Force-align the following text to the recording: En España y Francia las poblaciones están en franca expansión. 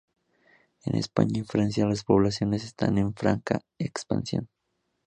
En 0.83 0.95
España 0.95 1.41
y 1.41 1.43
Francia 1.43 1.85
las 1.85 2.03
poblaciones 2.03 2.63
están 2.63 2.97
en 2.97 3.13
franca 3.13 3.61
expansión. 3.77 4.49